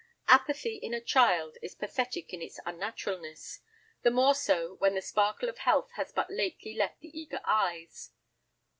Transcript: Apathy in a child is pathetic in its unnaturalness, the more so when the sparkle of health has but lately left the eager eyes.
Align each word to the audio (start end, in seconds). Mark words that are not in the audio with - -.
Apathy 0.27 0.77
in 0.77 0.95
a 0.95 0.99
child 0.99 1.57
is 1.61 1.75
pathetic 1.75 2.33
in 2.33 2.41
its 2.41 2.59
unnaturalness, 2.65 3.59
the 4.01 4.09
more 4.09 4.33
so 4.33 4.73
when 4.79 4.95
the 4.95 4.99
sparkle 5.03 5.47
of 5.47 5.59
health 5.59 5.91
has 5.91 6.11
but 6.11 6.31
lately 6.31 6.73
left 6.75 7.01
the 7.01 7.15
eager 7.19 7.39
eyes. 7.45 8.09